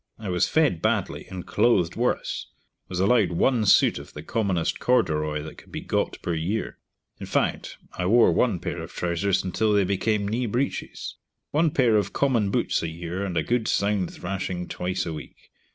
I 0.17 0.29
was 0.29 0.47
fed 0.47 0.81
badly, 0.81 1.27
and 1.29 1.45
clothed 1.45 1.95
worse; 1.95 2.47
was 2.87 2.99
allowed 2.99 3.33
one 3.33 3.67
suit 3.67 3.99
of 3.99 4.13
the 4.13 4.23
commonest 4.23 4.79
corderoy 4.79 5.43
that 5.43 5.59
could 5.59 5.71
be 5.71 5.81
got 5.81 6.19
per 6.23 6.33
year. 6.33 6.79
In 7.19 7.27
fact 7.27 7.77
I 7.93 8.07
wore 8.07 8.31
one 8.31 8.57
pair 8.57 8.81
of 8.81 8.91
trousers 8.91 9.43
until 9.43 9.73
they 9.73 9.83
became 9.83 10.27
kneebreeches. 10.27 11.13
One 11.51 11.69
pair 11.69 11.97
of 11.97 12.13
common 12.13 12.49
boots 12.49 12.81
a 12.81 12.87
year, 12.89 13.23
and 13.23 13.37
a 13.37 13.43
good 13.43 13.67
sound 13.67 14.11
thrashing 14.11 14.67
twice 14.67 15.05
a 15.05 15.13
week. 15.13 15.51